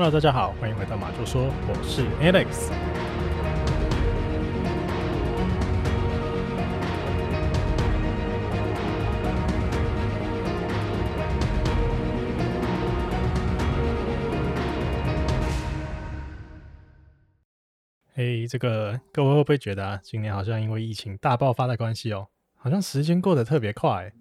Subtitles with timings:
[0.00, 2.70] Hello，大家好，欢迎回到马厩说，我是 Alex。
[18.14, 24.12] 嘿，这个各位会不会觉得啊，今年好像因为疫情大爆发的关系哦，好像时间过得特别快，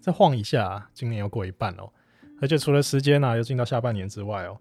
[0.00, 1.92] 再晃一下，今年又过一半哦，
[2.40, 4.56] 而且除了时间啊，又进到下半年之外哦。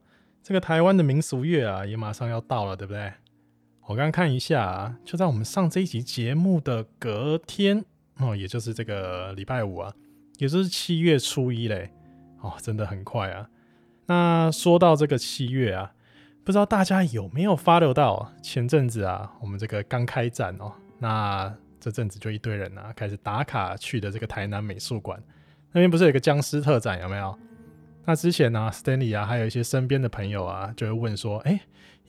[0.45, 3.11] 这个台湾的民俗月啊，也马上要到了，对不对？
[3.87, 7.83] 我刚刚看一下啊，就在我们上这一集节目的隔天
[8.19, 9.91] 哦，也就是这个礼拜五啊，
[10.37, 11.91] 也就是七月初一嘞，
[12.41, 13.49] 哦，真的很快啊。
[14.05, 15.91] 那说到这个七月啊，
[16.43, 25.19] 不知道大家有没有发流到前阵子啊，我们这个刚开展哦，那这阵子就一堆人啊开始打卡去的这个台南美术馆，
[25.71, 27.35] 那边不是有个僵尸特展，有没有？
[28.05, 31.59] 那之前呢、，Stanley 啊，还有一些身边的朋友啊，就会问说，哎、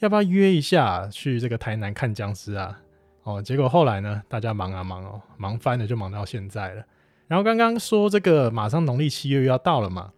[0.01, 2.79] 要不要约一下去这个台南看僵尸啊？
[3.23, 6.85] 哦，结果后来呢，大家忙啊忙哦，忙翻了，就忙到现在了。
[7.27, 10.13] 然后刚刚说这个马上农历七月又要到了嘛，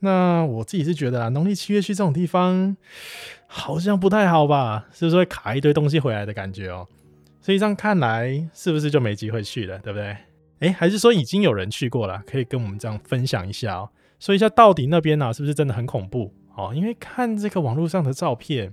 [0.00, 2.76] 那我自己是觉得啊，农历七月去这种地方
[3.46, 4.86] 好像不太好吧？
[4.92, 6.86] 是不是会卡一堆东西回来的感觉哦？
[7.40, 10.16] 所以这样看来，是不是就没机会去了，对不对？
[10.60, 13.90] 哎、还是说已经有人去过了，可以跟我们这样分享一下哦？
[14.18, 16.32] 说一下到底那边呢、啊，是不是真的很恐怖？
[16.54, 18.72] 哦，因为看这个网络上的照片，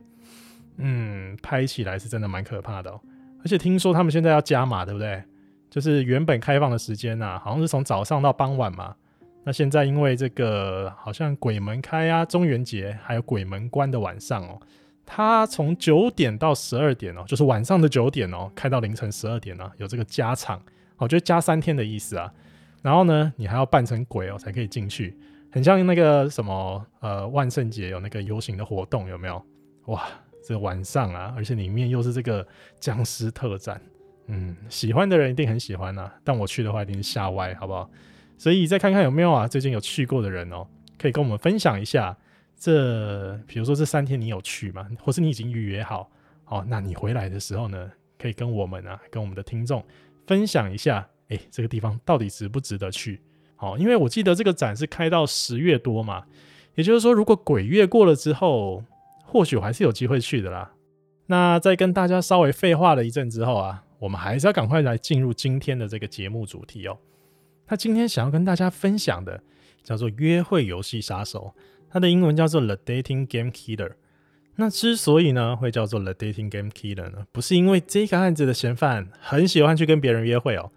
[0.77, 2.99] 嗯，拍起来是真的蛮可怕的哦。
[3.44, 5.21] 而且听说他们现在要加码，对不对？
[5.69, 8.95] 就是原本开放的时间啊，好像是从早上到傍晚嘛。
[9.44, 14.61] 那现在因为这个好像鬼门开啊，中元节还有鬼门关的晚上哦，
[15.05, 20.61] 它从九点到十二点哦，就是晚上的九点哦，开到凌晨十二点呢、啊，有这个加场，
[20.95, 22.31] 我觉得加三天的意思啊。
[22.81, 25.17] 然后呢，你还要扮成鬼哦，才可以进去。
[25.54, 29.40] 很像那个什么呃，万圣节有那个游行的活动，有没有？
[29.86, 30.04] 哇，
[30.44, 32.45] 这晚上啊，而且里面又是这个
[32.80, 33.80] 僵尸特展，
[34.26, 36.12] 嗯，喜欢的人一定很喜欢啊。
[36.23, 37.88] 但我去的话一定是吓歪，好不好？
[38.36, 40.66] 所以再看看有没有啊，最近有去过的人哦，
[40.98, 42.17] 可以跟我们分享一下。
[42.58, 44.89] 这比如说这三天你有去吗？
[45.04, 46.10] 或是你已经预约好？
[46.48, 49.86] 哦，那你回来的时候呢，可以跟我们啊，跟我们的听众
[50.26, 53.22] 分享一下，哎，这个地方到底值不值得去？
[53.58, 56.25] 哦，因为我记得这个展是开到十月多嘛，
[56.75, 58.83] 也就是说，如果鬼月过了之后，
[59.25, 60.71] 或许我还是有机会去的啦。
[61.27, 66.97] 那在跟大家稍微废话了一阵之后啊，我们还是要赶快来进入今天的这个节目主题哦。
[67.69, 69.41] 那今天想要跟大家分享的
[69.81, 71.53] 叫做《约会游戏杀手》，
[71.89, 73.93] 它的英文叫做 The Dating Game Killer。
[74.58, 80.71] 那之所以呢会叫做 The Dating Game Killer 呢，不是因为这个案子的嫌犯很喜欢去跟别人约会哦，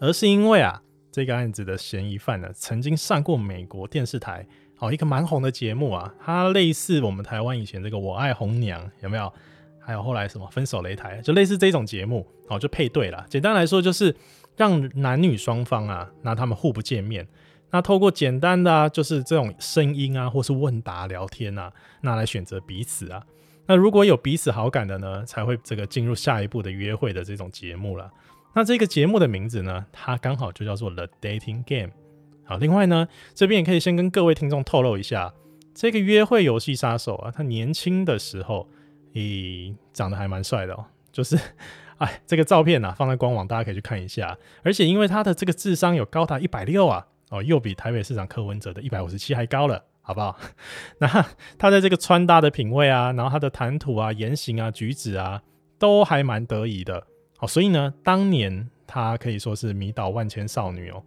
[0.00, 0.82] 而是因为啊。
[1.16, 4.46] 这个案子的嫌疑犯呢，曾经上过美国电视台
[4.80, 9.32] 哦，一个蛮红的节目啊，它类似我们台湾以前这个《我爱红娘》有没有？
[9.80, 13.24] 还有后来什么《分手擂台》，就类似这种节目哦，就配对了。
[13.30, 14.14] 简单来说，就是
[14.58, 17.26] 让男女双方啊，那他们互不见面，
[17.70, 21.72] 那透过简单的啊，就是这种声音啊，或是问答聊天啊，
[22.02, 23.24] 那来选择彼此啊。
[23.64, 28.12] 那如果有彼此好感的呢，才会这个进入下一步的约会的这种节目了。
[28.56, 31.92] 那这个节目的名字呢，它刚好就叫做 The Dating Game。
[32.42, 35.34] 好，另外呢，这边也可以先跟各位听众透露一下，
[35.74, 38.66] 这个约会游戏杀手啊，他年轻的时候，
[39.12, 40.86] 咦，长得还蛮帅的哦。
[41.12, 41.38] 就是，
[41.98, 44.34] 哎，这个照片啊，放在官网，大家可以去看一下。
[44.62, 50.34] 而且因为他的这个智商有高达一百六啊，哦，又比台北市长柯文哲的一百五十七还高了，好不好？
[50.98, 51.06] 那
[51.58, 55.42] 他在这个穿搭的品味啊，然后他的谈吐啊、言行啊、举止啊，
[55.78, 57.06] 都还蛮得意的。
[57.36, 61.02] 好，所以呢，当年他可以说是迷倒万千少女哦。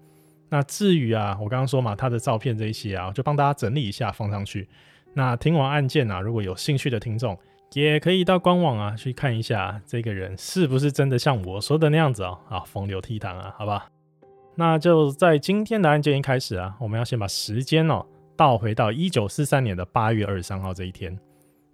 [0.50, 4.68] 那至于啊，我刚刚说嘛，他的照片这一些啊，就帮大家整理一下放上去。
[5.14, 7.38] 那听完案件啊，如果有兴趣的听众，
[7.74, 12.38] 也可以到官网啊去看一下，这个人是不是真的像我说的那样子哦。
[12.50, 13.90] 啊，风流倜傥啊，好吧。
[14.56, 21.18] 那就在今天的案件一开始啊，我们要先把时间哦倒回到一九四三年的八月二十三号这一天。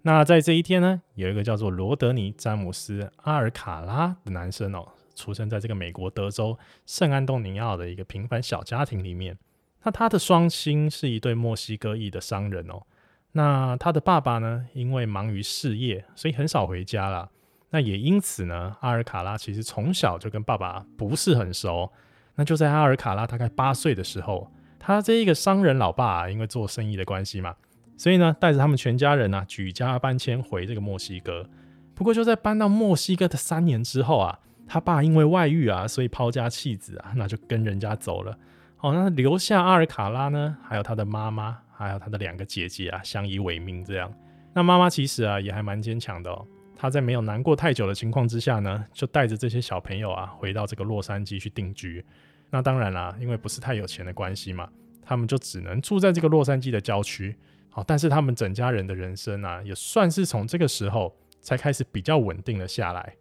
[0.06, 4.86] 那在这一天呢，有一个叫做罗德尼·詹姆斯·阿尔卡拉的男生哦，
[5.16, 6.56] 出生在这个美国德州
[6.86, 9.36] 圣安东尼奥的一个平凡小家庭里面。
[9.82, 12.84] 那他的双亲是一对墨西哥裔的商人哦。
[13.32, 17.28] 那他的爸爸呢，因为忙于事业，所以很少回家啦。
[17.70, 21.90] 那也因此呢，阿尔卡拉其实从小就跟爸爸不是很熟。
[22.36, 27.56] 那就在阿尔卡拉大概八岁的时候，他这一个商人老爸，因为做生意的关系嘛。
[27.96, 31.48] 所以呢，带着他们全家人啊，举家搬迁回这个墨西哥。
[31.94, 38.38] 不过就在搬到墨西哥的三年之后啊，他爸因为外遇啊，所以抛家弃子啊，那就跟人家走了。
[38.76, 44.12] 好，那留下阿尔卡拉呢，还有他的妈妈，还有他的两个姐姐啊，相依为命这样。
[44.52, 46.46] 那妈妈其实啊也还蛮坚强的哦。
[46.78, 52.04] 她在没有难过太久的情况之下呢，就带着这些小朋友啊回到这个洛杉矶去定居。
[52.50, 54.68] 那当然啦，因为不是太有钱的关系嘛，
[55.02, 57.34] 他们就只能住在这个洛杉矶的郊区。
[57.76, 63.14] 好，但是他们整家人的人生啊，也算是从这个时候才开始比较稳定了下来。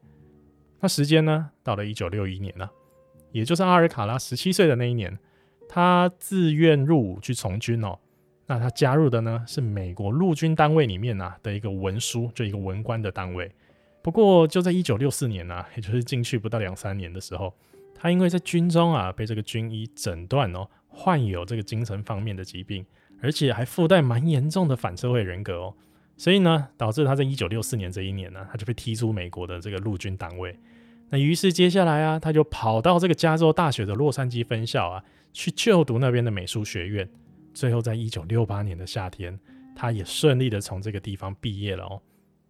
[0.79, 2.71] 那时间呢，到了一九六一年了啊，
[3.33, 5.19] 也就是阿尔卡拉十七岁的那一年，
[5.67, 7.99] 他自愿入伍去从军哦。
[8.45, 13.51] 那他加入的呢，是美国陆军单位里面啊的一个文书，就一个文官的单位。
[14.01, 17.53] 不过就在一九六四年啊，也就是进去不到两三年的时候，
[17.93, 22.85] 他因为在军中啊被这个军医诊断哦，患有这个精神方面的疾病，
[23.21, 25.73] 而且还附带蛮严重的反社会人格哦，
[26.17, 30.57] 所以呢，导致他在一九六四年这一年呢，他就被踢出美国的这个陆军单位。
[31.09, 35.03] 那于是接下来啊，他就跑到这个加州大学的洛杉矶分校啊，
[35.33, 37.07] 去就读那边的美术学院。
[37.53, 39.39] 最后，在一九六八年的夏天，
[39.75, 42.01] 他也顺利的从这个地方毕业了哦。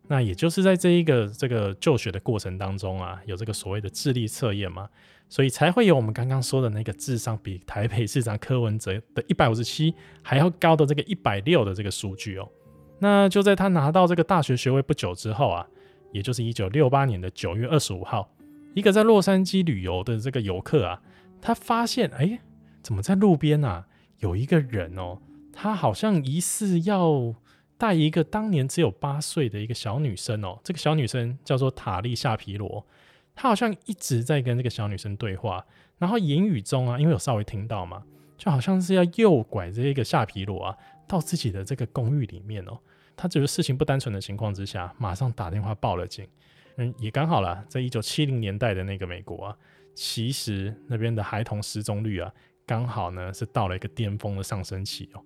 [0.07, 4.87] 那也就是在这一个这个就学的过程当中啊，有这个所谓的智力测验嘛，
[5.27, 12.47] 所以才会有我们刚刚说的那个智商比台北市长柯文哲的一百五十七还要高的这个一百六的这个数据哦。
[12.99, 15.67] 那就在他拿到这个大学学位不久之后啊，
[16.11, 18.29] 也就是一九六八年的九月二十五号，
[18.73, 21.01] 一个在洛杉矶旅游的这个游客啊，
[21.41, 22.39] 他发现哎，
[22.81, 23.85] 怎么在路边啊？
[24.19, 25.17] 有一个人哦，
[25.51, 27.33] 他好像疑似要
[27.77, 30.59] 带一个当年只有八岁的一个小女生哦。
[30.63, 32.85] 这个小女生叫做塔利夏皮罗，
[33.35, 35.65] 她好像一直在跟这个小女生对话，
[35.97, 38.03] 然后言语中啊，因为有稍微听到嘛，
[38.37, 40.77] 就好像是要诱拐这一个夏皮罗啊
[41.07, 42.77] 到自己的这个公寓里面哦。
[43.15, 46.27] 她觉得事情不单纯的情况之下，马上打电话报了警。
[46.77, 49.57] 嗯，也刚好啦，在一九七零年代的那个美国啊，
[49.93, 52.31] 其实那边的孩童失踪率啊。
[52.67, 55.23] 刚好呢是到了一个巅峰的上升期哦，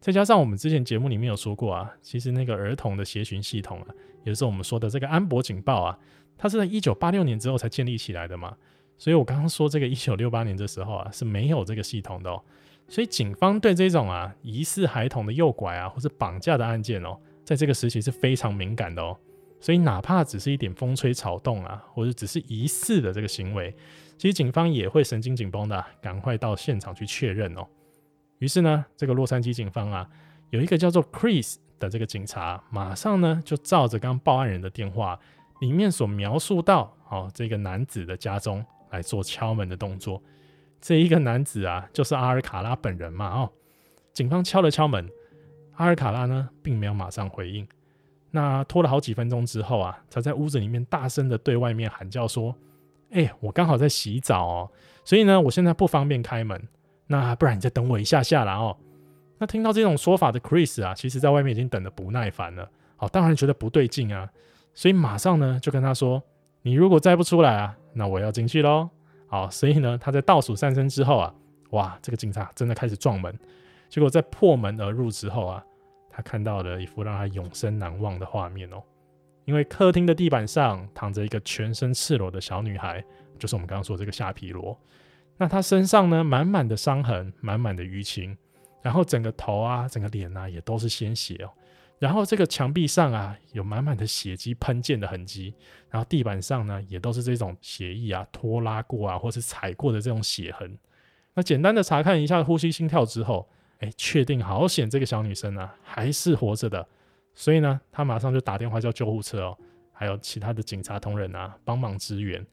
[0.00, 3.86] 再加上我们之前节目里面有说过啊，其实那个儿童的协寻系统啊，
[4.24, 5.98] 也就是我们说的这个安博警报啊，
[6.36, 8.56] 它是在一九八六年之后才建立起来的嘛，
[8.96, 12.40] 所以我刚刚说这个一九六八年的时候啊是没有这个系统的哦，
[12.86, 19.16] 所以警方对这种啊疑似孩童的诱拐啊或是绑架的案件哦，在这个时期是非常敏感的哦，
[19.58, 23.74] 所以哪怕只是一点风吹草动啊，或者只是疑似的这个行为。
[24.16, 27.66] 其实警方也会神经紧绷的，赶快到现场去确认哦。
[28.38, 30.08] 于是呢，这个洛杉矶警方啊，
[30.50, 35.18] 有一个叫做 Chris 的这个警察，马上呢就照着刚报案人的电话
[35.60, 40.22] 里面所描述到哦，这个男子的家中来做敲门的动作。
[40.80, 43.50] 这一个男子啊，就是阿尔卡拉本人嘛哦。
[44.12, 45.08] 警方敲了敲门，
[45.74, 47.66] 阿尔卡拉呢并没有马上回应。
[48.30, 52.54] 那拖了好几分钟之后啊，他在屋子里面大声的对外面喊叫说。
[53.10, 54.70] 哎、我刚好在洗澡哦，
[55.02, 56.68] 所以呢，我现在不方便开门。
[57.08, 58.76] 那不然你再等我一下下啦哦。
[59.38, 62.70] 那听到这种说法的 Chris 啊，其实在外面已经等得不耐烦了。
[62.98, 64.28] 哦，当然觉得不对劲啊，
[64.74, 66.22] 所以马上呢就跟他说
[66.62, 68.88] ：“你如果再不出来啊，那我要进去喽。”
[69.26, 71.34] 好，所以呢，他在倒数三声之后啊，
[71.70, 73.36] 哇，这个警察真的开始撞门。
[73.88, 75.62] 结果在破门而入之后啊，
[76.10, 78.82] 他看到了一幅让他永生难忘的画面哦。
[79.44, 83.02] 因为客厅的地板上躺着一个全身赤裸的小女孩，
[83.38, 84.78] 就是我们刚刚说的这个夏皮罗。
[85.38, 88.36] 那她身上呢，满满的伤痕，满满的淤青，
[88.82, 91.50] 然后整个头啊，整个脸啊，也都是鲜血哦。
[91.98, 95.54] 然后这个墙壁上啊，有满满的血迹喷溅的痕迹，
[95.90, 100.78] 然后地板上呢，也都是这种血液啊，拖拉过啊，或是踩过的这种血痕。
[101.34, 106.86] 那简单的查看一下呼吸心跳之后，哎，确定好险，这个小女生啊，还是活着的。
[107.34, 109.58] 所以呢，他马上就打电话叫救护车哦，
[109.92, 112.44] 还有其他的警察同仁啊帮忙支援。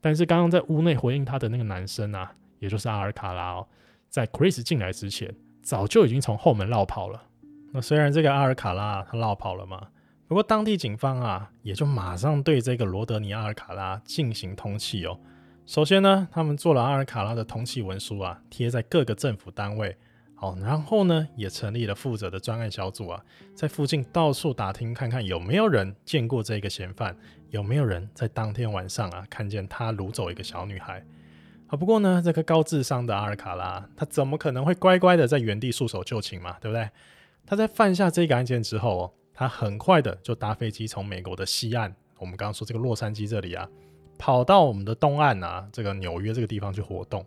[0.00, 3.66] 但是刚刚在屋内回应他的那个男生啊，也就是阿尔卡拉哦，
[4.08, 7.22] 在 Chris 进来之前，早就已经从后门绕跑了。
[7.72, 9.88] 那虽然这个阿尔卡拉他绕跑了嘛，
[10.28, 15.18] 不过当地警方啊也就马上对这个罗德尼阿尔卡拉进行通缉哦。
[15.66, 19.96] 首先呢，他们做了阿尔卡拉的通缉文书啊，贴在各个政府单位。
[20.38, 23.24] 好，然后呢，也成立了负责的专案小组啊，
[23.54, 27.16] 在附近到处打听，看看有没有人见过这个嫌犯，
[27.48, 31.02] 有没有人在当天晚上啊看见他掳走一个小女孩。
[31.66, 36.58] 好，不过呢，这个高智商的阿尔卡拉，他怎么可能会乖乖的在原地束手就擒嘛？
[36.60, 36.90] 对不对？
[37.46, 43.66] 他在犯下这个案件之后哦，他很快的就搭飞机从美国的西岸，我们刚刚说这个洛杉矶这里啊，
[44.18, 47.24] 跑到我们的东岸啊，这个纽约这个地方去活动。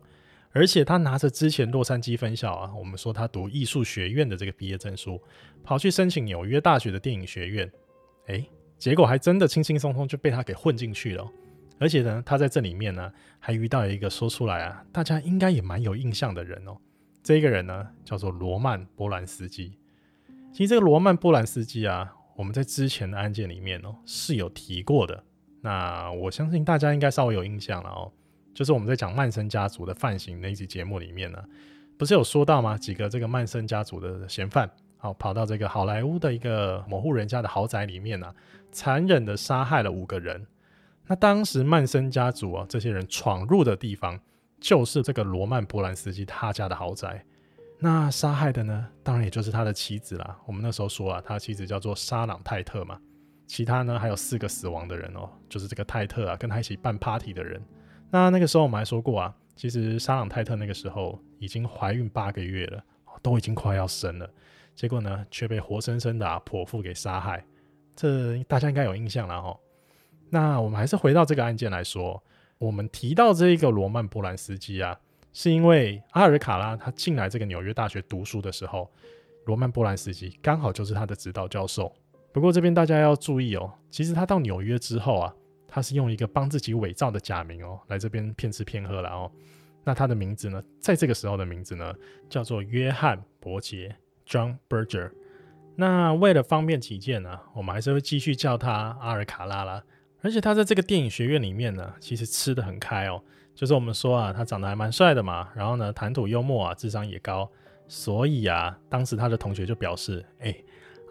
[0.51, 5.21] 而且他拿着之前洛杉矶分校啊，我们说他读艺术学院的这个毕业证书，
[5.63, 7.71] 跑去申请纽约大学的电影学院，
[8.27, 8.43] 哎，
[8.77, 11.29] 结果还真的轻轻松松就被他给混进去了。
[11.79, 16.75] 而且呢，他在这里面呢，还遇到一个说出来啊，大家应该也蛮有印象的人哦。
[17.23, 19.77] 这个人呢，叫做罗曼·波兰斯基。
[20.51, 25.23] 其实这个罗曼·波兰斯基啊，我们在之前的案件里面哦是有提过的。
[25.61, 28.11] 那我相信大家应该稍微有印象了哦，
[28.53, 31.43] 就是我们在讲曼森家族的犯行那一集节目里面呢，
[31.97, 32.77] 不是有说到吗？
[32.77, 38.33] 几个这个曼森家族的嫌犯，好跑到这个好莱坞的一个某户人家的豪宅里面呢，
[38.71, 40.45] 残忍的杀害了五个人。
[41.07, 44.19] 那当时曼森家族啊，这些人闯入的地方
[44.59, 47.25] 就是这个罗曼波兰斯基他家的豪宅。
[47.79, 50.37] 那杀害的呢，当然也就是他的妻子啦。
[50.45, 52.99] 我们那时候说啊，他妻子叫做沙朗泰特嘛。
[53.47, 57.59] 其他呢，还有四个死亡的人哦，就是这个泰特啊，跟他一起办 party 的人。
[58.11, 62.83] 那那个时候我们还说过啊，其实沙朗泰特那个时候已经怀孕八个月了，
[63.21, 64.29] 都已经快要生了，
[64.75, 67.45] 结果呢，却被活生生的啊剖腹给杀害。
[67.95, 69.57] 这大家应该有印象了哈。
[70.29, 72.23] 那我们还是回到这个案件来说，
[72.57, 74.97] 我们提到这一个罗曼波兰斯基啊，
[75.33, 78.89] 是因为阿尔卡拉他进来这个纽约大学读书的时候，
[79.45, 81.93] 罗曼波兰斯基刚好就是他的指导教授。
[82.31, 85.33] 不过这边大家要注意哦，其实他到纽约之后啊，
[85.69, 89.31] 他是用一个帮自己伪造的假名哦，来这边骗吃骗喝了哦。
[89.83, 91.93] 那他的名字呢，在这个时候的名字呢，
[92.27, 93.95] 叫做约翰伯杰
[94.27, 95.11] （John Berger）。
[95.75, 99.83] 那为了方便起见呢，我们还是会继续叫他阿尔卡拉啦。
[100.21, 103.23] 而且他在这个电影学院里面呢，其实吃得很开哦。
[103.55, 107.49] 就是我们说啊，他长得还蛮帅的嘛，然后呢，谈吐幽默啊，智商也高，
[107.87, 110.55] 所以啊，当时他的同学就表示，哎。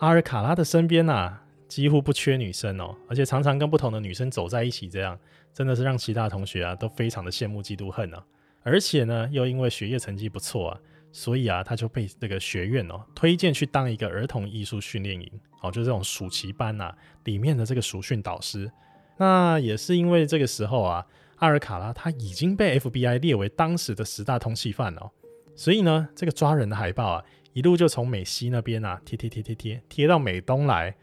[0.01, 5.17] 阿尔卡拉的身边啊，几乎不缺女生哦，而且常常跟不同的女生走在一起，这样
[5.53, 8.25] 真的是让其他同学啊都非常的羡慕嫉妒恨啊。
[8.63, 10.81] 而且呢，又因为学业成绩不错啊，
[11.13, 15.31] 所以啊，他就被这个学院哦推荐去当一个儿童艺术训练营
[15.63, 16.95] 哦，就这种暑期班呐、
[17.25, 18.71] 里面的这个暑训导师。
[19.19, 21.07] 那也是因为这个时候啊，
[21.37, 25.11] 阿尔卡拉他已经被 FBI 列为当时的十大通缉犯哦，
[25.55, 27.25] 所以呢，这个抓人的海报啊。
[27.55, 30.95] 一路就从美西那边啊贴贴贴贴贴贴到美东来，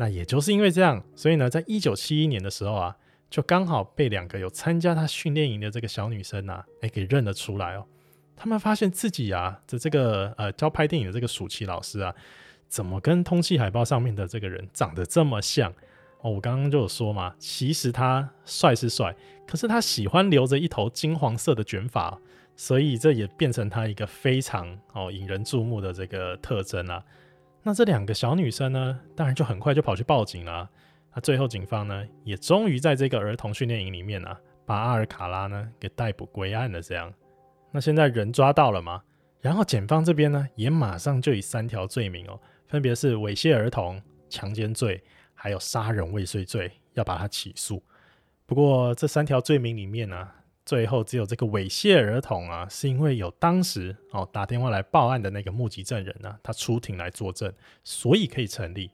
[0.00, 2.96] 那也就是因为这样，所以呢，在一九七一年的时候啊，
[3.28, 7.84] 就刚好被两个有参加他训练营的这个小女生啊，哎，给认了出来哦。
[8.34, 12.14] 他们发现自己啊的这个呃教拍电影的这个暑期老师啊，
[12.66, 15.70] 怎么跟通缉海报上面的这个人长得这么像
[16.22, 16.30] 哦？
[16.30, 19.14] 我刚刚就有说嘛，其实他帅是帅，
[19.46, 22.18] 可是他喜欢留着一头金黄色的卷发。
[22.56, 27.02] 所以这也变成他一个非常哦引人注目的这个特征啊。
[27.62, 30.68] 那这两个小女生呢，当然就很快就跑去报警了。
[31.14, 36.80] 那最后警方呢，也终于在这个儿童训练营里面啊，把阿尔卡拉呢给逮捕归案了。
[36.80, 37.12] 这样，
[37.70, 39.02] 那现在人抓到了吗？
[39.40, 45.02] 然后检方这边呢，也马上就以三条罪名哦，分别是猥亵儿童、强奸罪，
[45.34, 47.82] 还有杀人未遂罪，要把他起诉。
[48.46, 50.28] 不过这三条罪名里面呢、
[50.70, 58.88] 最后只有这个猥亵儿童啊，是因为有当时哦打电话来报案的那个目击证人呢、他出庭来作证，所以可以成立。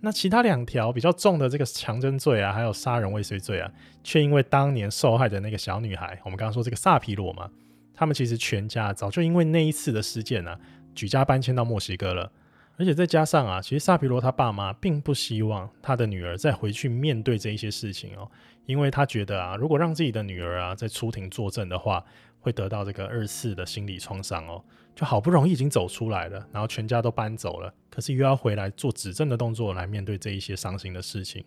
[0.00, 3.70] 那其他两条比较重的这个强奸罪啊，还有杀人未遂罪啊，
[4.02, 7.48] 却因为当年受害的那个小女孩，我们刚刚说这个萨皮罗嘛，
[7.94, 10.60] 他们其实全家早就因为那一次的事件呢、啊，
[10.92, 12.32] 举家搬迁到墨西哥了。
[12.78, 18.28] 而且再加上啊，其实萨皮罗他爸妈并不希望他的女儿再回去面对这一些事情哦。
[18.66, 22.04] 因为他觉得啊，如果让自己的女儿啊在出庭作证的话，
[22.40, 24.62] 会得到这个二次的心理创伤哦。
[24.94, 31.42] 就好不容易已经走出来了，然后全家都搬走了，可是又要回来做指证的动作来面对这一些伤心的事情，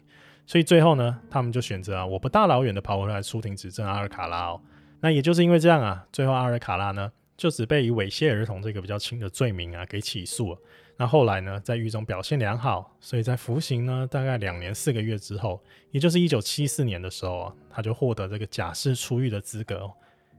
[0.47, 4.59] 所以最后呢，他们就选择啊，我不大老远的跑回来出庭指证阿尔卡拉哦。
[5.01, 10.57] 那也就是因为这样啊，最后阿尔卡拉呢就只被以猥亵儿童这个比较轻的罪名啊给起诉了。
[10.97, 15.61] 那后来呢，在狱中表现良好，所以在服刑呢大概两年四个月之后，
[15.91, 19.91] 也就是一九七四年的时候啊，他就获得这个假释出狱的资格。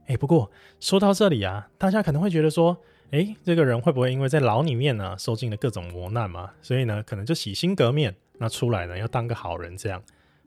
[0.07, 0.49] 哎，不过
[0.79, 2.75] 说到这里啊，大家可能会觉得说，
[3.11, 10.01] 哎，这个人会不会因为在牢里面呢受尽了各种磨难嘛，所以呢可能就洗心革面，那出来呢要当个好人这样，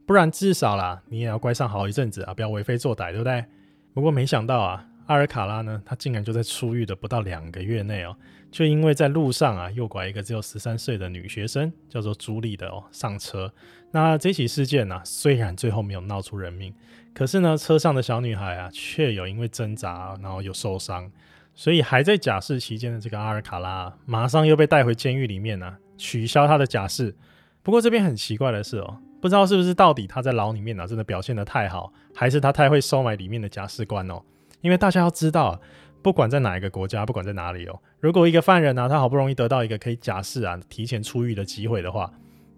[0.06, 3.44] 不然至少啦你也要乖上好一阵子啊，不要为非作歹，对不对？
[3.94, 4.84] 不过没想到啊。
[5.10, 8.16] 阿尔卡拉呢，他竟然就在出狱的不到两个月内哦，
[8.48, 13.52] 就因为在路上啊诱拐一个只有十三岁的女学生，叫做朱莉的哦上车。
[13.90, 16.72] 那这起事件呢、啊，虽然最后没有闹出人命，
[17.12, 21.10] 可是呢，车上的小女孩啊，却有因为挣扎然后有受伤，
[21.56, 27.16] 所以还在假释期间的这个阿尔卡拉，马上又被带回监狱里面呢、啊，取消他的假释。
[27.64, 34.22] 不过这边很奇怪的是哦，不知道是不是到底他在牢里面呢、啊，真的表现得太好，还是他太会收买里面的假释官哦。
[34.60, 35.60] 因为大家要知道，
[36.02, 42.12] 不管在哪一个国家，不管在哪里哦，如果一个犯人呢、他好不容易得到一个可以假释啊、提前出狱的机会的话，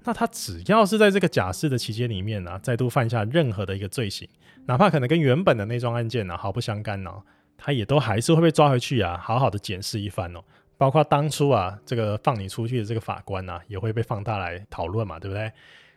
[0.05, 4.29] 那他只要是在这个假释的期间里面呢、再度犯下任何的一个罪行，
[4.67, 7.11] 哪怕可能跟原本的那桩案件呢、毫不相干呢、
[7.57, 10.41] 他也都还是会被抓回去啊，好好的检视一番哦，
[10.77, 15.53] 包括当初啊，这个放你出去的这个法官啊，也会被放大来讨论嘛，对不对？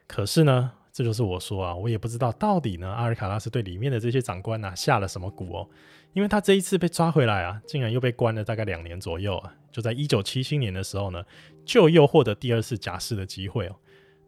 [0.07, 5.67] 可是呢，这就是我说啊，我也不知道到底呢，阿尔卡拉斯对里面的这些长官啊下了什么蛊哦，
[6.13, 11.21] 因为他这一次被抓回来啊，竟然又被关了大概两年左右啊，就在一九七七年的时候呢，
[11.65, 13.75] 就又获得第二次假释的机会哦。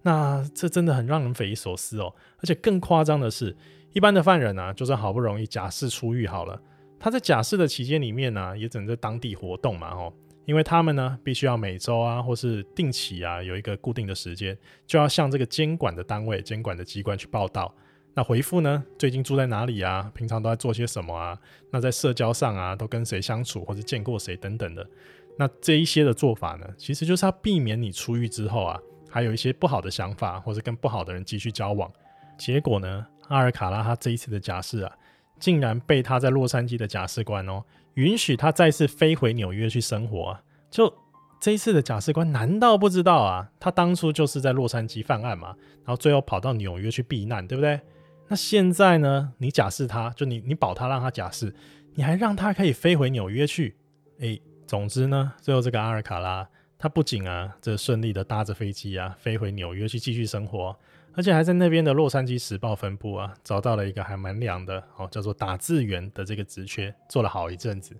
[0.01, 3.55] 那这真的很让人匪夷所思哦，而且更夸张的是，
[3.93, 6.61] 一般的犯人啊，就算好不容易假释出狱好了，
[6.99, 10.13] 他在假释的期间里面呢、也只能在当地活动嘛，哦，
[10.47, 17.71] 因为他们呢，必须要每周啊，或是定期啊，有一个固定的时间，就要向这个监管的单位、监管的机关去报到。
[18.13, 20.09] 那回复呢，最近住在哪里啊？
[20.15, 21.37] 平常都在做些什么啊？
[21.69, 24.89] 那在社交上啊，都跟谁相处，或者见过谁等等的。
[25.37, 28.79] 那这一些的做法呢，其实就是要避免你出狱之后啊。
[29.09, 31.91] 还有一些不好的想法，或者跟不好的人继续交往，
[32.37, 34.93] 结果呢，阿尔卡拉他这一次的假释啊，
[35.39, 37.63] 竟然被他在洛杉矶的假释官哦，
[37.97, 40.41] 允许他再次飞回纽约去生活啊。
[40.71, 40.91] 就
[41.39, 43.51] 这一次的假释官难道不知道啊？
[43.59, 45.49] 他当初就是在洛杉矶犯案嘛，
[45.83, 47.79] 然后最后跑到纽约去避难，对不对？
[48.27, 51.53] 那现在呢，你假释他，就你你保他让他假释，
[51.95, 53.75] 你还让他可以飞回纽约去？
[54.19, 56.47] 诶，总之呢，最后这个阿尔卡拉。
[56.79, 60.77] 他不仅啊，这顺利的搭着飞机啊，飞回纽约去继续生活，
[61.17, 67.97] 而且还在那边的《洛杉矶时报》分部啊，找到了一个还蛮凉的哦，叫做打字员的这个职缺，做了好一阵子。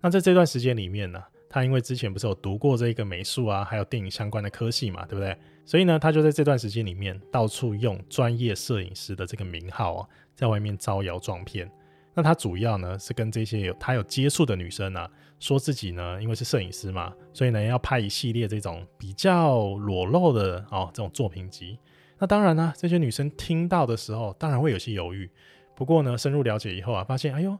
[0.00, 5.36] 那在这段时间里面呢，他因为之前不是有读过这个美术啊，还有电影相关的科系嘛，对不对？
[5.64, 11.70] 所以呢，他就在这段时间里面到处用专业摄影师的这个名号啊，在外面招摇撞骗。
[12.12, 21.78] 那他主要呢是跟这些有他有接触的女生啊，说自己呢因为是摄影师嘛，所以呢要拍一系列这种比较裸露的哦这种作品集。
[22.18, 25.30] 那当然呢，这些女生听到的时候，当然会有些犹豫。
[25.74, 27.56] 不过呢，深入了解以后啊，发现哎呦，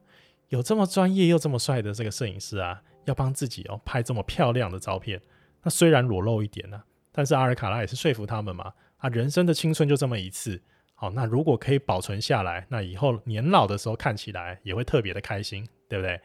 [0.49, 5.21] 有这么专业又这么帅的这个摄影师啊，要帮自己哦拍这么漂亮的照片。
[5.63, 10.61] 那虽然裸露一点呢，但是阿尔卡拉也是说服他们嘛，啊，人生的青春就这么一次。
[10.95, 16.21] 好，那如果可以保存下来，那以后年老的时候看起来也会特别的开心，对不对？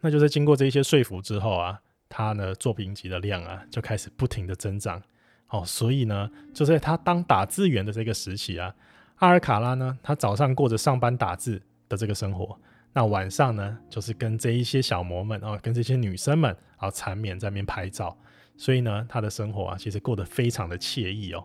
[0.00, 5.00] 那就是经过这些说服之后啊，他呢作品集的量啊就开始不停的增长。
[5.48, 8.74] 哦，所以呢，就在他当打字员的这个时期啊，
[9.16, 12.58] 阿尔卡拉呢，他早上过着上班打字的这个生活，
[12.92, 18.16] 那晚上呢，就是跟这一些小模们啊，跟这些女生们啊缠绵在那边拍照，
[18.56, 21.44] 所以呢，他的生活啊，其实过得非常的惬意哦。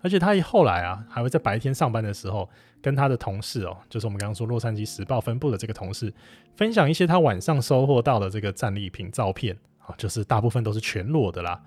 [0.00, 2.48] 而且他一后来啊，还会在白天上班的时候，
[2.80, 6.12] 跟他的同事哦，就是我们刚刚说洛杉矶时报分部的这个同事，
[6.54, 11.60] 分享一些他晚上收获到的这个战利品照片啊，就是大部分都是全裸的啦。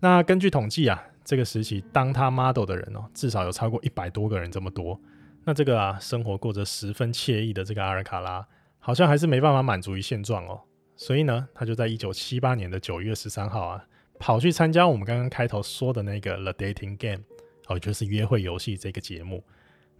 [0.00, 1.00] 那根据统计啊，
[1.30, 5.00] 这个时期当他 model 的人哦，至少有超过一百多个人这么多。
[5.44, 8.44] 那这个啊，生活过着十分惬意的这个阿尔卡拉，
[8.80, 10.60] 好像还是没办法满足于现状哦。
[10.96, 13.86] 所以呢，他就在一九七八年的九月十三号啊，
[14.18, 17.22] 跑去参加我们刚刚开头说的那个 The Dating Game。
[17.68, 19.44] 哦，就是约会游戏这个节目。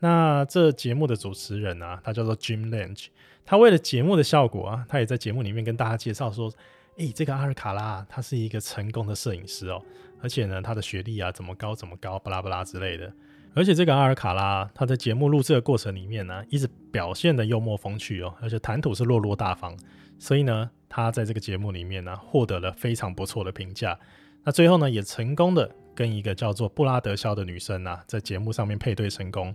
[0.01, 3.07] 那这节目的主持人啊，他叫做 Jim Lange。
[3.45, 6.53] 他为了节目的效果啊，他也在节目里面跟大家介绍说
[6.99, 9.81] ：“诶、这个阿尔卡拉他是一个成功的摄影师哦，
[10.23, 13.13] 而且呢，他的学历啊怎么高怎么高，巴拉巴拉之类的。
[13.55, 19.77] 而且这个阿尔卡拉他在节目录制的过程里面呢、一直表现得幽默风趣哦，而且谈吐是落落大方。
[20.19, 23.99] 所以呢，他在这个节目里面呢、获得了非常不错的评价。
[24.45, 25.71] 那最后呢，也成功的。
[25.93, 29.55] 跟一个叫做布拉德肖的女生啊，在节目上面配对成功。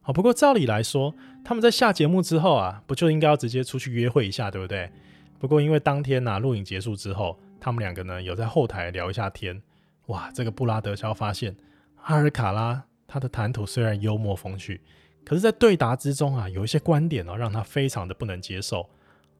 [0.00, 4.90] 好，不过照理来说，他们在下节目之后啊，不就应该要直接出去约会一下，对不对？
[5.38, 9.62] 不过因为当天啊，录影结束之后，他们两个呢有在后台聊一下天。
[10.06, 11.56] 哇，这个布拉德肖发现
[12.02, 14.80] 阿尔卡拉他的谈吐虽然幽默风趣，
[15.24, 18.88] 可是，在对答之中啊，有一些观点哦，让他非常的不能接受。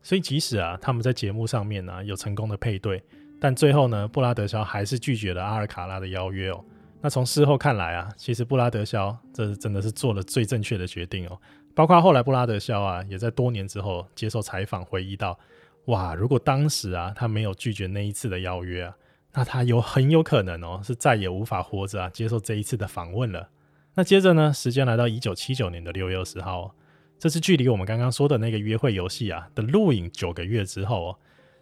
[0.03, 3.03] 所以即使啊，他们在节目上面呢、有成功的配对。
[3.41, 6.65] 但最后呢，布拉德肖还是拒绝了阿尔卡拉的邀约哦。
[7.03, 11.39] 那从事后看来啊，其实布拉德肖这是真的是做了最正确的决定哦。
[11.75, 15.39] 包括后来布拉德肖啊，也在多年之后接受采访回忆到，
[15.87, 18.97] 哇，如果当时啊他没有拒绝那一次的邀约啊，
[19.35, 23.51] 那他有很有可能哦是再也无法活着啊接受这一次的访问了。
[23.95, 26.75] 那接着呢，时间来到一九七九年的六月二十号，
[27.19, 31.19] 这是距离我们刚刚说的那个约会游戏啊的录影九个月之后哦。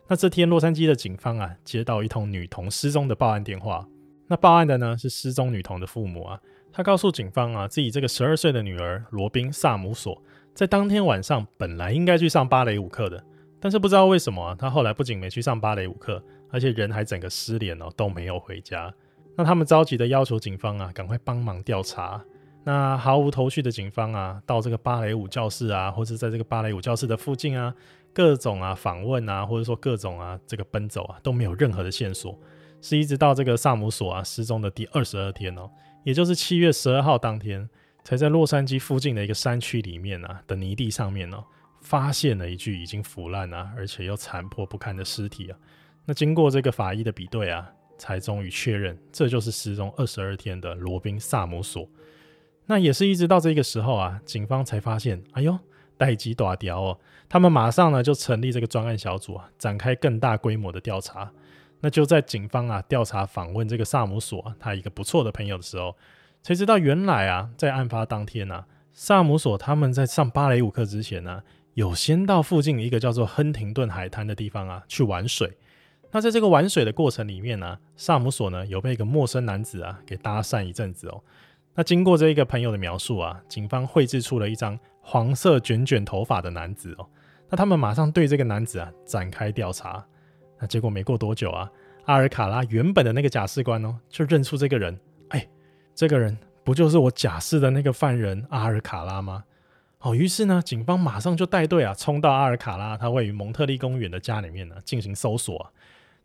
[0.09, 3.87] 那这天，洛杉矶的警方啊，接到一通女童失踪的报案电话。
[4.27, 6.41] 那报案的呢，是失踪女童的父母啊。
[6.73, 10.23] 他告诉警方啊，自己这个十二岁的女儿罗宾·萨姆索，
[10.55, 13.23] 在当天晚上本来应该去上芭蕾舞课的，
[13.61, 18.95] 但是不知道为什么啊，她后来不仅没去上芭蕾舞课，而且人还整个失联哦，都没有回家。
[19.37, 22.23] 那他们着急的要求警方啊，赶快帮忙调查。
[22.65, 27.75] 那毫无头绪的警方啊，到这个芭蕾舞教室啊，或者在这个芭蕾舞教室的附近啊，
[28.13, 32.39] 各种啊访问啊，或者说各种啊这个奔走啊，都没有任何的线索。
[32.81, 35.71] 是一直到这个萨姆索啊失踪的第二十二天哦，
[36.05, 37.69] 也就是七月十二号当天，
[38.05, 41.43] 才在洛杉矶附近的一个山区里面啊的泥地上面哦，
[41.81, 45.59] 发现了一具已经腐烂啊，而且又残破不堪的尸体啊。
[46.05, 51.89] 那经过这个法医的比对啊，才终于确认这就是失踪二十二天的罗宾萨姆索。
[52.67, 55.59] 那也是一直到这个时候啊，警方才发现，哎呦，
[55.97, 56.99] 代志大条哦！
[57.29, 61.31] 他们马上呢就成立这个专案小组啊，展开更大规模的调查。
[61.81, 65.97] 那就在警方啊调查访问这个萨姆索，他一个不错的朋友的时候，
[66.43, 71.43] 才知道原来啊，在案发当天啊，萨姆索他们在上芭蕾舞课之前呢，
[71.75, 75.53] 有先到附近一个叫做亨廷顿海滩的地方啊去玩水。
[76.15, 81.21] 那在这个玩水的过程里面呢，萨姆索呢有被一个陌生男子啊给搭讪一阵子哦。
[81.75, 87.09] 那经过这一个朋友的描述啊，警方绘制出了一张黄色卷卷头发的男子哦。
[87.49, 90.05] 那他们马上对这个男子啊展开调查。
[90.61, 91.71] 那结果没过多久啊，
[92.05, 95.49] 阿尔卡拉原本的那个假释官哦，就认出这个人，哎，
[95.95, 99.45] 这个人不就是我假释的那个犯人阿尔卡拉吗？
[100.01, 105.73] 哦，于是呢，警方马上就带队啊，冲到阿尔卡拉他位于蒙特利公园的家里面呢进行搜索。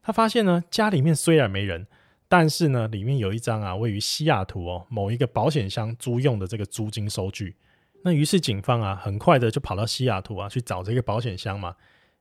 [0.01, 1.87] 他发现呢，家里面虽然没人。
[2.29, 7.55] 但是呢，里面有一张啊，位于西雅图哦某一个保险箱租用的这个租金收据。
[8.03, 11.75] 那于是警方啊，很快的就跑到西雅图啊去找这个保险箱嘛。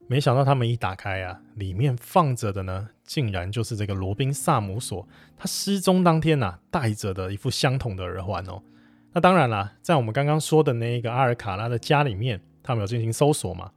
[0.06, 8.62] 没想到他们一打开啊，里面放着的呢，竟然就是这个罗宾萨姆索他失踪当天呐、啊、戴着的一副相同的耳环哦。
[9.12, 13.72] 那当然啦，在我们刚刚说的那一个阿尔卡拉的家里面，他们有进行搜索嘛。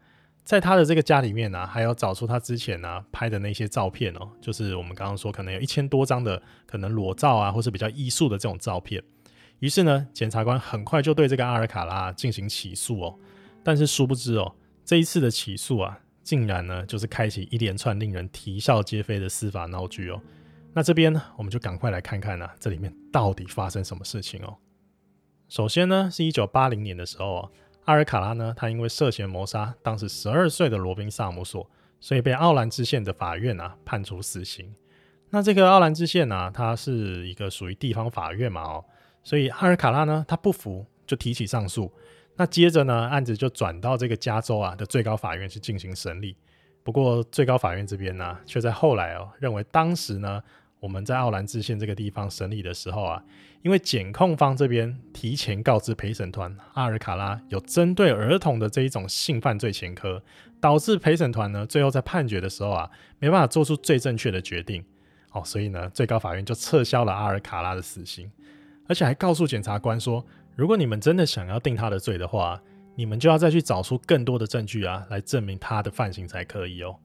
[0.50, 9.00] 在他的这个家里面呢、啊，还要找出他之前呢、拍的那些照片哦，就是我们刚刚说可能有一千多张的可能裸照啊，或是比较艺术的这种照片。
[9.60, 13.20] 于是呢，检察官很快就对这个阿尔卡拉进行起诉哦。
[13.64, 20.20] 但是殊不知哦，这一次的起诉啊，竟然呢就是开启一连串令人啼笑皆非的司法闹剧哦。
[20.74, 24.58] 那这边呢，我们就赶快来看看啊，这里面到底发生什么事情哦。
[25.48, 27.50] 首先呢，是一九八零年的时候啊。
[27.90, 31.68] 阿尔卡拉呢，他因为涉嫌谋杀当时十二岁的罗宾萨姆索，
[32.00, 34.72] 所以被奥兰治县的法院啊判处死刑。
[35.32, 38.86] 那这个奥兰治县啊，它是一个属于地方法院嘛，哦，
[39.24, 41.92] 所以阿尔卡拉呢，他不服就提起上诉。
[42.36, 46.38] 那接着呢，案子就转到这个加州啊的最高法院去进行审理。
[46.84, 50.44] 不过最高法院这边呢，却在后来哦认为当时呢。
[50.80, 53.24] 我们在奥兰治县这个地方审理的时候啊，
[53.62, 60.24] 因为检控方这边提前告知陪审团阿尔卡拉有针对儿童的这一种性犯罪前科，
[60.62, 62.90] 导致陪审团呢最后在判决的时候啊，
[63.20, 64.84] 没办法做出最正确的决定。
[65.32, 68.32] 哦，所以呢，最高法院就撤销了阿尔卡拉的死刑，
[68.88, 72.60] 而且还告诉检察官说，如果你们真的想要定他的罪的话，
[72.96, 76.96] 你们就要再去找出更多的证据啊，来证明他的犯行才可以哦。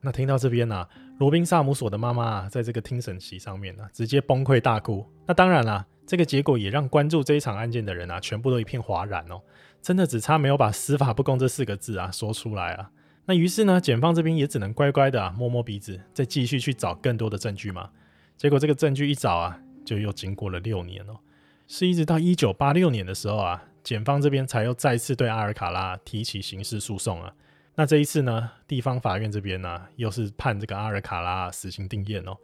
[0.00, 5.06] 那听到这边呢、啊，罗宾萨姆索的妈妈啊，在这个听审席上面呢、直接崩溃大哭。
[5.26, 9.40] 那当然啦，这个结果也让关注这一场案件的人啊，全部都一片哗然哦。
[9.82, 12.90] 真的只差没有把“司法不公”这四个字啊说出来啊。
[13.26, 17.90] 那于是呢，检方这边也只能乖乖的啊，摸摸鼻子，再继续去找更多的证据嘛。
[18.36, 21.18] 结果这个证据一找啊，就又经过了六年哦，
[21.66, 27.32] 是一直到一九八六年的时候啊，检方这边才又再次对阿尔卡拉提起刑事诉讼啊。
[27.80, 32.36] 那这一次呢，地方法院这边呢，又是判这个阿尔卡拉死刑定谳哦。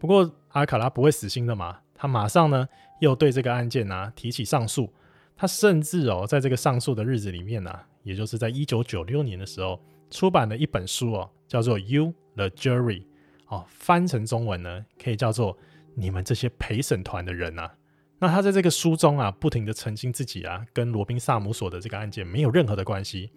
[0.00, 2.68] 不过阿尔卡拉不会死心的嘛，他马上呢
[3.00, 4.92] 又对这个案件呢提起上诉。
[5.36, 7.72] 他甚至哦，在这个上诉的日子里面呢，
[8.02, 13.02] 也就是在一九九六年的时候，出版了一本书哦，叫做《You the Jury》
[13.46, 15.56] 哦，翻成中文呢，可以叫做
[15.94, 17.72] “你们这些陪审团的人啊”。
[18.18, 23.30] 那他在这个书中啊，不停的澄清自己啊，跟罗宾萨姆索的这个案件没有任何的关系。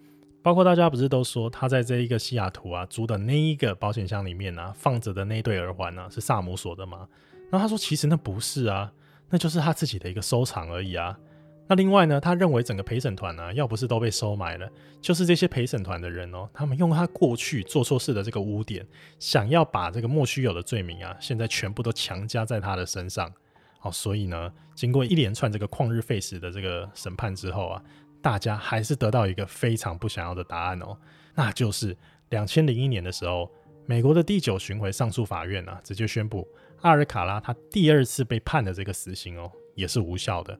[0.44, 7.08] 包括大家不是都说他在这一个西雅图啊租的那一个保险箱里面啊放着的那对耳环、啊、是萨姆索的吗？
[7.50, 8.92] 然后他说其实那不是啊，
[9.30, 11.18] 那就是他自己的一个收藏而已啊。
[11.66, 14.68] 那另外呢，他认为整个陪审团呢要不是都被收买了，
[15.00, 18.86] 就是这些陪审团的人哦，他们用他过去做错事的这个污点，
[19.18, 23.32] 想要把这个莫须有的罪名啊，现在全部都强加在他的身上。
[23.78, 27.82] 好，所以呢，经过一连串这个旷日费时的这个审判之后啊。
[28.24, 30.96] 大家还是得到一个非常不想要的答案哦，
[31.34, 31.94] 那就是
[32.30, 33.52] 两千零一年的时候，
[33.84, 36.48] 美国的第九巡回上诉法院啊，直接宣布
[36.80, 40.58] 阿尔卡拉他第二次被判的这个死刑哦，也是无效的。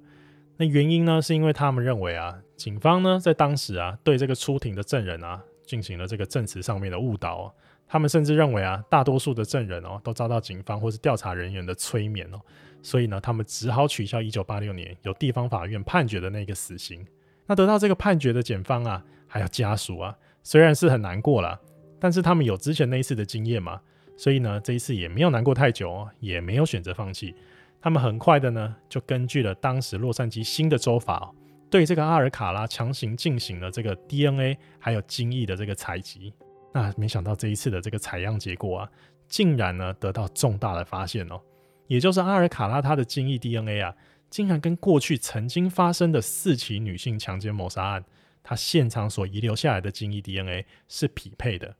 [0.58, 7.50] 那原因呢，是因为他们认为啊，警方呢在当时啊对这个出庭的证人啊进行了这个证词上面的误导，
[7.88, 12.38] 他们甚至认为啊，大多数的证人哦都遭到警方或是调查人员的催眠哦，
[12.82, 17.02] 所以呢，他们只好取消一九八六年由地方法院判决的那个死刑。
[17.46, 21.58] 那得到这个判决的检方啊，还有家属啊，虽然是很难过啦，
[21.98, 23.80] 但是他们有之前那一次的经验嘛，
[24.16, 27.34] 所以呢，这一次也没有难过太久，也没有选择放弃。
[27.80, 31.34] 他们很快的呢，就根据了当时洛杉矶新的州法哦，
[31.68, 36.32] 对这个阿尔卡拉强行进行了这个 DNA 还有精液的这个采集。
[36.72, 38.90] 那没想到这一次的这个采样结果啊，
[39.28, 41.38] 竟然呢得到重大的发现哦，
[41.86, 43.94] 也就是阿尔卡拉他的精液 DNA 啊，
[44.34, 48.04] 竟然跟过去曾经发生的四起女性强奸谋杀案，
[48.42, 51.76] 她现场所遗留下来的精液 DNA 是匹配的。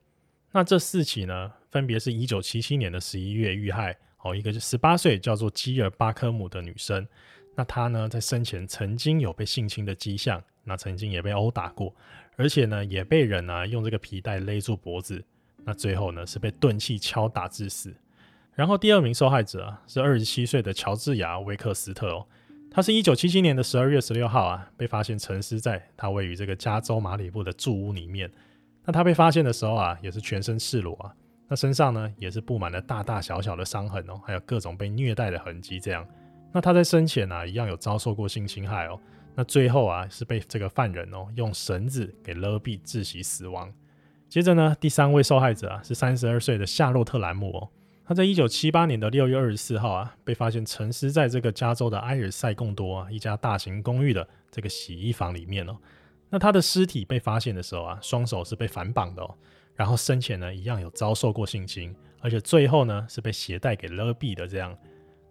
[0.52, 7.04] 那这四起呢，分别是一九七七年的十一月遇害哦，一个是十八岁叫做基尔巴科姆的女生，
[7.56, 11.92] 那她呢在生前曾经有被性侵的迹象，那曾经也被殴打过。
[12.36, 15.20] 而且呢，也被人啊用这个皮带勒住脖子，
[15.64, 17.92] 那最后呢是被钝器敲打致死。
[18.52, 22.24] 然后第二名受害者啊是二十七岁的乔治亚·维克斯特哦，
[22.76, 28.28] 他是一九七七年的十二月十六号啊被发现沉尸在他位于这个加州马里布的住屋里面。
[28.84, 31.14] 那他被发现的时候啊也是全身赤裸啊，
[31.46, 36.04] 那身上呢也是布满了大大小小的伤痕哦，还有各种被虐待的痕迹这样。
[36.52, 38.98] 那他在生前啊一样有遭受过性侵害哦。
[39.36, 43.72] 那最后啊，是被这个犯人哦用绳子给勒毙窒息死亡。
[44.28, 47.70] 接着呢，第三位受害者啊是三十二岁的夏洛特兰姆哦，
[48.06, 55.76] 他在一九七八年的六月二十四号啊被发现沉尸在这个加州的埃尔塞贡多啊一家大型公寓的这个洗衣房里面哦。
[56.28, 59.34] 那他的尸体被发现的时候啊，双手是被反绑的哦，
[59.74, 64.76] 然后生前呢一样有遭受过性侵，而且最后呢是被鞋带给勒毙的这样。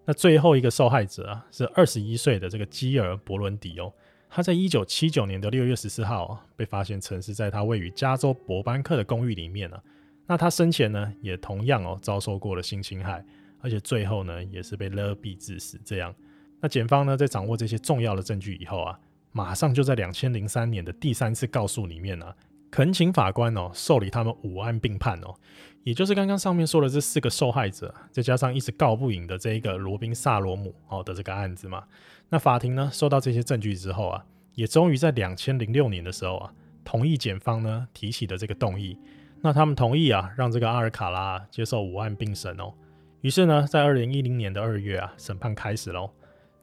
[0.06, 3.94] 那最后一个受害者啊，是二十一岁的这个基尔伯伦迪哦，
[4.30, 9.84] 他在一九七九年的六月十四号啊，被发现沉尸在他位于加州伯班克的公寓里面了。
[10.26, 13.24] 那他生前呢，也同样哦遭受过了性侵害，
[13.60, 15.80] 而且最后呢，也是被勒毙致死。
[15.84, 16.14] 这样，
[16.62, 19.00] 那检方呢，在掌握这些重要的证据以后啊，
[19.32, 22.34] 马上就在两千零三年的第三次告诉里面呢，
[22.72, 25.36] 恳请法官哦受理他们五案并判哦。
[25.84, 31.84] 也就是刚刚上面说的这四个受害者，再加上一直告不赢的这一个罗宾萨罗姆哦的这个案子嘛，
[32.30, 36.54] 那法庭呢收到这些证据之后啊，也终于在两千零六年的时候啊，
[36.86, 38.98] 同意检方呢提起的这个动议，
[39.46, 42.74] 那他们同意啊，让这个阿尔卡拉接受五案并审哦。
[43.20, 46.10] 于是呢，在二零一零年的二月啊，审判开始喽。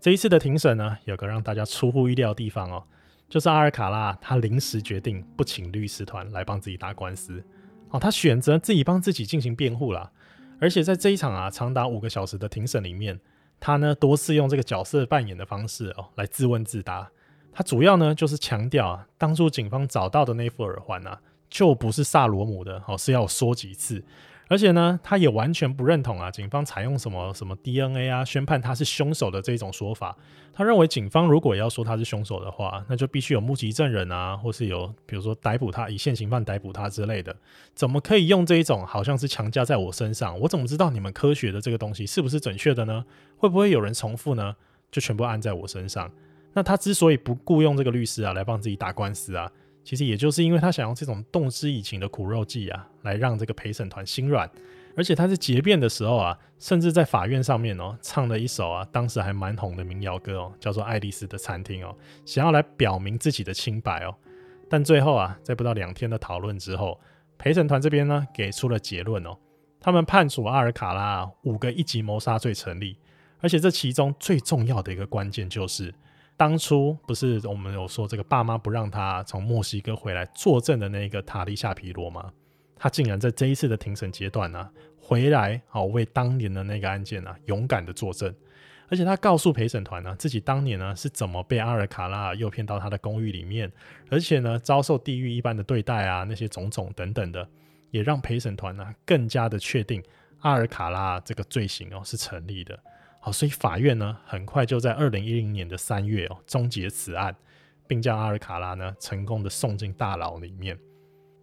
[0.01, 2.83] 这一次的庭审呢，有个让大家出乎意料的地方哦，
[3.29, 7.45] 就是阿尔卡拉他临时决定不请律师团来帮自己打官司。
[7.91, 10.11] 哦，他选择自己帮自己进行辩护啦，
[10.59, 13.21] 而且在这一场啊长达五个小时的庭审里面，
[13.61, 17.11] 他呢多次用这个角色扮演的方式哦来自问自答。
[17.53, 24.03] 他主要呢就是强调啊，当初警方找到的那副耳环啊，就不是萨罗姆的哦，是要说几次。
[24.49, 30.17] 而且呢，他也完全不认同啊，警方采用什么什么 DNA 啊，宣判他是凶手的这种说法。
[30.53, 37.35] 他认为警方如果要说他是凶手的话，那就必须有目击证人啊，或是有比如说逮捕他，以现行犯逮捕他之类的。
[37.77, 40.37] 怎么可以用这一种好像是强加在我身上？
[40.41, 43.05] 我怎么知道你们科学的这个东西是不是准确的呢？
[43.37, 44.57] 会不会有人重复呢？
[44.91, 46.11] 就全部按在我身上。
[46.55, 49.49] 那他之所以不雇佣这个律师啊，来帮自己打官司啊。
[49.83, 54.49] 其实也就是因为他想用这种动之以情的苦肉计啊，来让这个陪审团心软。
[54.97, 64.15] 而且他在结辩的时候啊，甚至在法院上面哦，唱了一首啊，当时还蛮红的民谣歌哦，叫做《爱丽丝的餐厅》哦，想要来表明自己的清白哦。
[64.69, 67.01] 但最后啊，在不到两天的讨论之后，
[67.39, 69.37] 陪审团这边呢，给出了结论哦，
[69.81, 72.99] 他们判处阿尔卡拉五个一级谋杀罪成立。
[73.39, 75.95] 而且这其中最重要的一个关键就是。
[76.41, 82.33] 当初不是我们有说这个爸妈不让他从墨西哥回来作证的那个塔利夏皮罗吗？
[82.77, 88.35] 他竟然在这一次的庭审阶段呢、回来好为当年的那个案件呢、啊、勇敢的作证，
[88.89, 93.71] 而且他告诉陪审团呢，自己当年呢是怎么被阿尔卡拉诱骗到他的公寓里面，
[94.09, 97.47] 而且呢遭受地狱一般的对待啊，那些种种等等的，
[97.91, 100.03] 也让陪审团呢更加的确定
[100.39, 102.81] 阿尔卡拉这个罪行哦是成立的。
[103.23, 107.37] 好，所以法院呢，很快就在二零一零年的三月哦，终结此案，
[107.87, 110.79] 并将阿尔卡拉呢成功的送进大牢里面。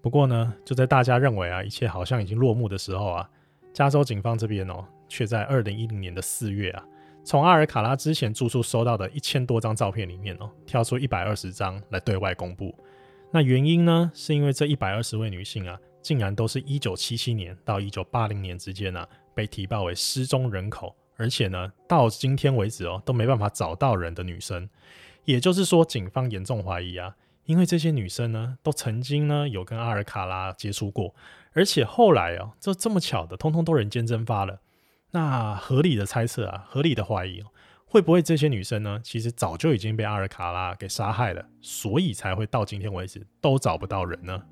[0.02, 3.30] 不过呢，就在大家认为啊，一切好像已经落幕的时候啊，
[3.74, 6.84] 加州警方这边哦，却在二零一零年的四月啊，
[7.24, 12.74] 从阿尔卡拉之前住处收到的一千多张照片里面哦，挑出一百二十张来对外公布。
[13.32, 20.96] 那原因呢，是因为这一百二十位女性啊，竟然都是一九七七年到一九八零年之间呢、啊，被提报为失踪人口。
[21.18, 24.70] 而且呢，到今天为止哦，都没办法找到人的女生，
[25.26, 31.14] 也就是说，警方严重怀疑啊，因为这些女生呢，都曾经呢有跟阿尔卡拉接触过，
[31.54, 34.62] 而且后来哦，这这么巧的，通通都人间蒸发了。
[35.12, 37.46] 那合理的猜测啊，合理的怀疑哦，
[37.86, 44.44] 会不会这些女生呢，其实早就已经被阿尔卡拉给杀害了，所以才会到今天为止都找不到人呢？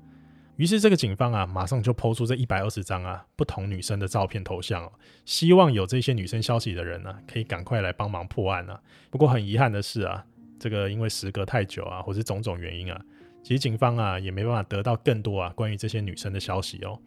[0.56, 4.92] 于是这个警方啊，马上就抛出这一百二十张啊不同女生的照片头像哦，
[5.24, 8.80] 希望有这些女生消息的人呢，可以赶快来帮忙破案啊。
[9.10, 10.24] 不过很遗憾的是啊，
[10.58, 13.00] 这个因为时隔太久啊，或是种种原因啊。
[13.42, 16.98] 其实警方啊也没办法得到更多啊关于这些女生的消息哦。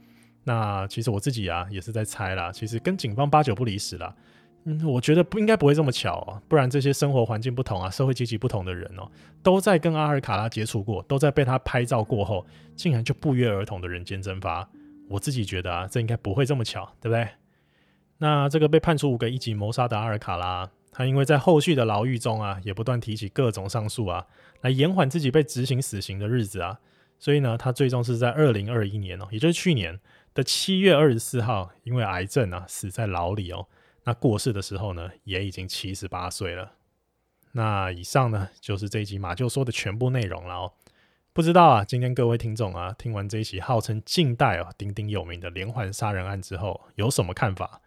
[0.43, 4.15] 那其实我自己啊也是在猜啦，其实跟警方八九不离十啦。
[4.65, 9.09] 嗯，我觉得不应该不会这么巧哦，不然这些生活环境不同啊、社会阶级不同的人哦，
[9.41, 12.45] 都在跟阿尔卡拉接触过，都在被他拍照过后，
[12.75, 14.69] 竟然就不约而同的人间蒸发。
[15.09, 17.27] 我自己觉得啊，这应该不会这么巧，对不对？
[18.17, 20.69] 那这个被判处五个一级谋杀的阿尔卡拉。
[20.91, 24.25] 他因为在后续的牢狱中啊，也不断提起各种上诉啊，
[24.61, 26.79] 来延缓自己被执行死刑的日子啊，
[27.17, 29.99] 所以呢，他最终是在二零二一年哦，也就是去年
[30.33, 33.67] 的七月二十四号，因为癌症啊，死在牢里哦。
[34.09, 36.71] 那过世的时候呢，也已经七十八岁了。
[37.51, 40.73] 那以上呢，就是这一集马厩说的全部内容了哦。
[41.31, 47.81] 不知道啊，今天各位听众啊，听完这一起号称近代哦鼎鼎有名的连环杀人案之后，有什么看法？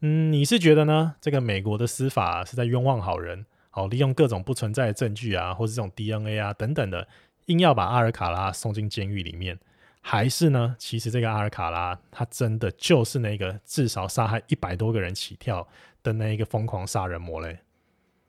[0.00, 1.16] 嗯，你是觉得呢？
[1.20, 7.06] 这个美国的司法是在冤枉好人，好利用各种不存在的证据啊，或是这种 DNA 啊等等的，
[7.44, 9.58] 硬要把阿尔卡拉送进监狱里面，
[10.00, 10.76] 还是呢？
[10.78, 15.66] 其实这个阿尔卡拉他真的就是那个至少杀害一百多个人起跳
[16.02, 17.58] 的那一个疯狂杀人魔嘞？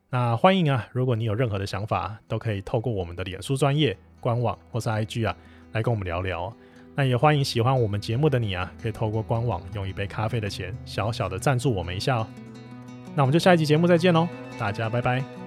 [0.09, 5.35] 那欢迎啊，如果你有任何的想法，都可以透过我们的脸书专业官网或是 IG 啊，
[5.71, 6.51] 来跟我们聊聊。
[6.95, 12.27] 那也欢迎喜欢我们节目的你啊，可以透过官网用一杯咖啡的钱，小小的赞助我们一下哦。
[13.15, 14.27] 那我们就下一集节目再见喽，
[14.57, 15.38] 大家拜拜。